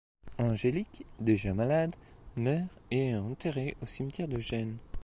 [0.39, 1.95] Angélique, déjà malade,
[2.35, 4.77] meurt et est enterrée au cimetière de Gênes.